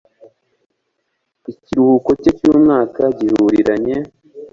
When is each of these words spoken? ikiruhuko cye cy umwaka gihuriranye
ikiruhuko 1.51 2.09
cye 2.21 2.31
cy 2.37 2.45
umwaka 2.51 3.01
gihuriranye 3.17 3.95